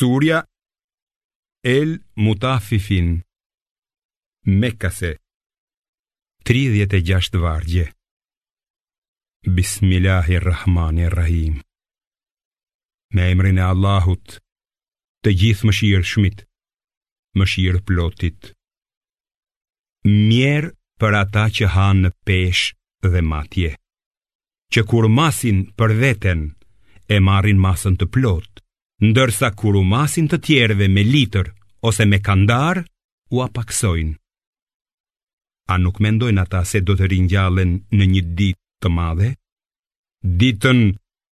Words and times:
Surja 0.00 0.38
El 1.78 1.88
Mutafifin 2.16 3.08
Mekase 4.60 5.10
36 6.44 7.38
vargje 7.44 7.84
Bismillahirrahmanirrahim 9.58 11.54
Me 13.14 13.22
emrin 13.32 13.62
e 13.62 13.64
Allahut 13.72 14.36
Të 15.24 15.32
gjithë 15.42 15.64
më 15.70 15.74
shirë 15.80 16.08
shmit 16.12 16.44
Më 17.40 17.48
shirë 17.54 17.80
plotit 17.88 18.52
Mjerë 20.12 20.74
për 21.00 21.18
ata 21.24 21.46
që 21.56 21.72
hanë 21.78 22.02
në 22.04 22.12
pesh 22.28 22.64
dhe 23.14 23.24
matje 23.32 23.72
Që 24.74 24.86
kur 24.92 25.08
masin 25.22 25.64
për 25.80 25.96
veten 26.04 26.46
E 27.16 27.24
marin 27.30 27.66
masën 27.68 27.96
të 27.96 28.12
plotë 28.18 28.65
ndërsa 29.04 29.50
kur 29.52 29.76
u 29.76 29.82
masin 29.84 30.28
të 30.28 30.38
tjerëve 30.46 30.86
me 30.88 31.02
litër 31.04 31.50
ose 31.84 32.04
me 32.08 32.20
kandar, 32.24 32.80
u 33.34 33.42
apaksojnë. 33.42 34.14
A 35.68 35.76
nuk 35.82 35.98
mendojnë 36.00 36.40
ata 36.42 36.62
se 36.64 36.80
do 36.86 36.94
të 36.98 37.08
ringjallen 37.10 37.72
në 37.92 38.04
një 38.12 38.22
ditë 38.38 38.82
të 38.82 38.90
madhe? 38.94 39.32
Ditën 40.38 40.80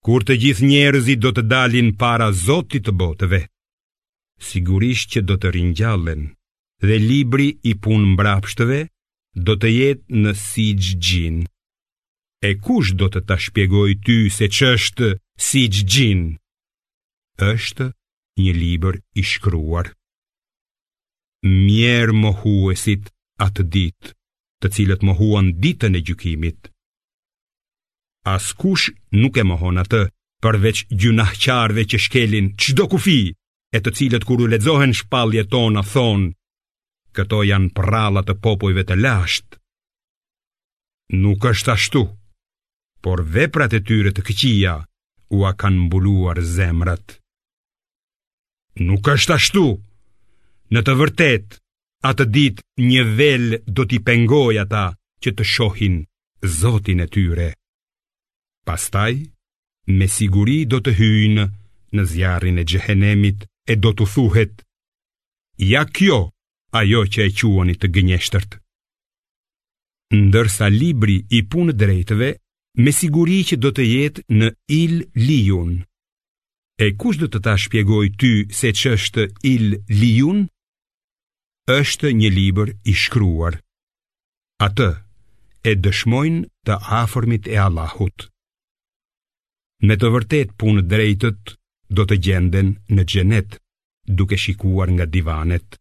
kur 0.04 0.24
të 0.27 0.37
gjithë 0.45 0.66
njerëzit 0.70 1.20
do 1.23 1.30
të 1.37 1.42
dalin 1.52 1.92
para 2.01 2.32
Zotit 2.32 2.82
të 2.87 2.92
botëve. 3.01 3.42
Sigurisht 4.42 5.12
që 5.12 5.20
do 5.29 5.37
të 5.38 5.52
ringjallen 5.54 6.23
dhe 6.82 6.96
libri 6.98 7.48
i 7.70 7.76
punë 7.84 8.09
mbrapshtëve 8.15 8.80
do 9.46 9.54
të 9.60 9.68
jetë 9.76 10.23
në 10.24 10.32
si 10.42 10.66
gjinë. 11.06 11.45
E 12.48 12.56
kush 12.65 12.90
do 12.98 13.06
të 13.12 13.20
ta 13.29 13.37
shpjegoj 13.45 13.90
ty 14.04 14.16
se 14.37 14.48
ç'është 14.56 15.12
si 15.46 15.62
gjinë? 15.92 16.41
është 17.41 17.92
një 18.38 18.52
liber 18.52 18.98
i 19.14 19.22
shkruar. 19.22 19.88
Mjerë 21.45 22.12
mohuesit 22.12 23.09
atë 23.43 23.62
dit, 23.74 24.12
të 24.60 24.68
cilët 24.74 25.02
mohuan 25.02 25.52
ditën 25.62 25.95
e 25.98 26.02
gjukimit. 26.02 26.70
As 28.24 28.52
kush 28.54 28.92
nuk 29.10 29.37
e 29.37 29.42
mohon 29.42 29.79
atë, 29.82 30.04
përveç 30.42 30.84
gjunahqarve 31.01 31.82
që 31.90 31.98
shkelin 32.04 32.52
qdo 32.60 32.84
kufi, 32.90 33.20
e 33.73 33.79
të 33.80 33.90
cilët 33.96 34.24
kuru 34.29 34.46
ledzohen 34.51 34.95
shpalje 34.95 35.42
tona 35.51 35.82
thonë, 35.92 36.30
këto 37.16 37.42
janë 37.51 37.73
prallat 37.74 38.29
të 38.29 38.37
popojve 38.45 38.85
të 38.87 38.96
lasht. 39.02 39.59
Nuk 41.23 41.42
është 41.51 41.73
ashtu, 41.74 42.04
por 43.02 43.24
veprat 43.35 43.73
e 43.74 43.82
tyre 43.88 44.14
të 44.14 44.23
këqia, 44.29 44.76
ua 45.38 45.51
kanë 45.60 45.82
mbuluar 45.88 46.38
zemrat. 46.54 47.18
Nuk 48.80 49.09
është 49.12 49.34
ashtu. 49.37 49.62
Në 50.73 50.80
të 50.87 50.95
vërtetë, 50.96 51.59
atë 52.09 52.24
ditë 52.34 52.62
një 52.84 53.02
vel 53.18 53.45
do 53.76 53.84
t'i 53.88 53.98
pengoj 54.06 54.54
ata 54.62 54.84
që 55.23 55.30
të 55.37 55.45
shohin 55.52 55.98
Zotin 56.59 57.02
e 57.04 57.06
tyre. 57.12 57.51
Pastaj, 58.66 59.12
me 59.98 60.06
siguri 60.10 60.64
do 60.73 60.80
të 60.82 60.95
hyjnë 60.98 61.45
në 61.95 62.02
zjarin 62.12 62.59
e 62.59 62.64
gjehenemit 62.70 63.45
e 63.73 63.76
do 63.82 63.92
të 63.95 64.04
thuhet, 64.14 64.64
ja 65.72 65.84
kjo 65.97 66.19
ajo 66.81 67.04
që 67.12 67.20
e 67.28 67.31
quoni 67.38 67.75
të 67.78 67.92
gënjeshtërt. 67.94 68.56
Ndërsa 70.22 70.66
libri 70.75 71.16
i 71.38 71.42
punë 71.53 71.76
drejtëve, 71.81 72.32
me 72.82 72.91
siguri 72.92 73.42
që 73.48 73.56
do 73.62 73.70
të 73.76 73.82
jetë 73.92 74.26
në 74.38 74.48
il 74.82 74.97
lijunë, 75.26 75.78
E 76.81 76.88
kush 76.98 77.20
do 77.20 77.28
të 77.31 77.38
ta 77.44 77.53
shpjegoj 77.60 78.06
ty 78.20 78.32
se 78.56 78.70
që 78.81 78.92
është 78.97 79.25
il 79.53 79.66
lijun? 80.00 80.41
është 81.78 82.10
një 82.19 82.28
liber 82.34 82.69
i 82.91 82.92
shkruar. 83.03 83.54
A 84.66 84.66
të 84.76 84.88
e 85.62 85.72
dëshmojnë 85.84 86.48
të 86.66 86.78
aformit 87.00 87.44
e 87.52 87.56
Allahut. 87.66 88.26
Me 89.86 89.94
të 89.98 90.10
vërtet 90.14 90.50
punë 90.60 90.82
drejtët 90.91 91.54
do 91.97 92.02
të 92.08 92.16
gjenden 92.24 92.72
në 92.94 93.02
gjenet 93.12 93.56
duke 94.18 94.36
shikuar 94.42 94.88
nga 94.97 95.06
divanet. 95.12 95.78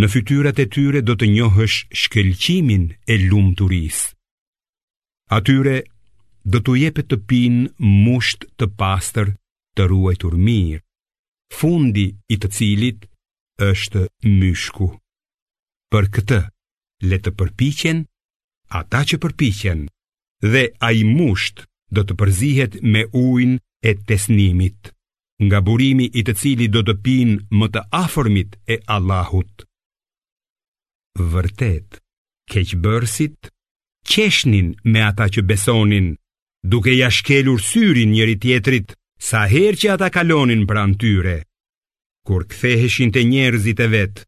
Në 0.00 0.06
fytyrat 0.12 0.60
e 0.64 0.68
tyre 0.74 1.00
do 1.08 1.14
të 1.18 1.26
njohësh 1.36 1.78
shkelqimin 2.04 2.84
e 3.02 3.14
lumë 3.28 3.54
të 3.58 3.64
rrisë. 3.68 4.04
Atyre 5.36 5.76
do 6.50 6.62
t'u 6.64 6.74
jepet 6.80 7.08
të 7.10 7.18
pinë 7.28 7.68
musht 8.02 8.46
të 8.58 8.66
pastër 8.80 9.34
të 9.76 9.84
ruajtur 9.90 10.34
mirë, 10.44 10.80
fundi 11.58 12.06
i 12.32 12.36
të 12.40 12.48
cilit 12.56 13.04
është 13.70 14.02
myshku. 14.40 14.88
Për 15.92 16.04
këtë, 16.16 16.40
le 17.08 17.18
të 17.24 17.30
përpiqen 17.40 18.04
ata 18.80 19.00
që 19.08 19.16
përpiqen 19.24 19.80
dhe 20.52 20.64
ai 20.88 20.98
musht 21.16 21.64
do 21.96 22.00
të 22.08 22.14
përzihet 22.20 22.72
me 22.92 23.02
ujin 23.22 23.52
e 23.84 23.94
tesnimit, 24.08 24.80
nga 25.46 25.58
burimi 25.66 26.06
i 26.08 26.20
të 26.26 26.32
cilit 26.40 26.70
do 26.74 26.80
të 26.86 26.94
pinë 27.04 27.34
më 27.58 27.66
të 27.74 27.80
afërmit 28.04 28.50
e 28.68 28.76
Allahut. 28.94 29.52
Vërtet, 31.32 31.88
keqëbërsit, 32.50 33.40
qeshnin 34.10 34.68
me 34.92 35.00
ata 35.10 35.26
që 35.34 35.40
besonin, 35.50 36.06
duke 36.70 36.92
jashkelur 37.02 37.58
syrin 37.68 38.10
njëri 38.14 38.36
tjetrit 38.42 38.88
sa 39.28 39.42
her 39.52 39.74
që 39.80 39.86
ata 39.94 40.08
kalonin 40.16 40.62
bran 40.70 40.94
tyre. 41.00 41.36
Kur 42.26 42.42
këtheheshin 42.50 43.12
të 43.14 43.22
njerëzit 43.30 43.78
e 43.84 43.88
vetë, 43.94 44.24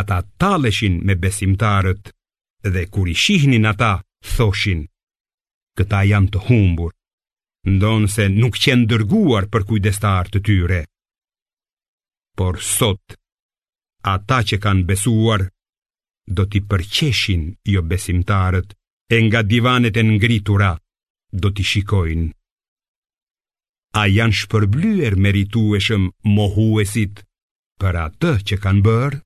ata 0.00 0.18
taleshin 0.40 0.98
me 1.06 1.16
besimtarët, 1.22 2.04
dhe 2.74 2.82
kur 2.92 3.08
i 3.14 3.16
shihnin 3.24 3.64
ata, 3.72 3.92
thoshin, 4.34 4.82
këta 5.76 6.00
janë 6.10 6.30
të 6.34 6.42
humbur, 6.50 6.92
ndonë 7.72 8.10
se 8.16 8.24
nuk 8.36 8.56
qenë 8.64 8.88
dërguar 8.90 9.48
për 9.54 9.64
kujdestar 9.70 10.28
të 10.32 10.42
tyre. 10.48 10.82
Por 12.36 12.60
sot, 12.74 13.16
ata 14.16 14.40
që 14.48 14.56
kanë 14.66 14.84
besuar, 14.92 15.46
do 16.36 16.42
t'i 16.50 16.60
përqeshin 16.70 17.44
jo 17.72 17.80
besimtarët, 17.92 18.72
e 19.14 19.16
nga 19.28 19.40
divanet 19.48 19.96
e 19.96 20.02
ngritura, 20.04 20.72
do 21.32 21.48
t'i 21.54 21.64
shikojnë 21.72 22.35
a 23.96 24.04
janë 24.12 24.36
shpërblyer 24.42 25.16
meritueshëm 25.26 26.10
mohuesit 26.36 27.22
për 27.84 28.00
atë 28.08 28.36
që 28.50 28.60
kanë 28.66 28.84
bërë? 28.90 29.22